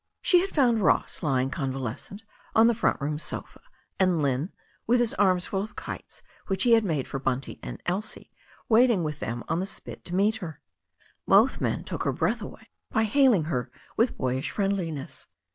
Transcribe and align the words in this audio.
She 0.23 0.39
had 0.39 0.49
fotmd 0.49 0.81
Ross 0.81 1.21
lying 1.21 1.51
con 1.51 1.71
valescent 1.71 2.21
on 2.55 2.65
the 2.65 2.73
front 2.73 2.99
room 2.99 3.19
sofa, 3.19 3.61
and 3.99 4.19
Lynne, 4.19 4.51
with 4.87 4.99
his 4.99 5.13
arms 5.13 5.45
full 5.45 5.61
of 5.61 5.75
kites 5.75 6.23
which 6.47 6.63
he 6.63 6.71
had 6.71 6.83
made 6.83 7.07
for 7.07 7.19
Bunty 7.19 7.59
and 7.61 7.79
Elsie, 7.85 8.31
wait 8.67 8.89
ing 8.89 9.03
with 9.03 9.19
them 9.19 9.43
on 9.47 9.59
the 9.59 9.67
spit 9.67 10.03
to 10.05 10.15
meet 10.15 10.37
her. 10.37 10.59
Both 11.27 11.61
men 11.61 11.83
took 11.83 12.01
her 12.01 12.13
breath 12.13 12.41
away 12.41 12.67
by 12.89 13.03
hailing 13.03 13.43
her 13.43 13.69
with 13.95 14.17
boyish 14.17 14.49
friendliness. 14.49 15.27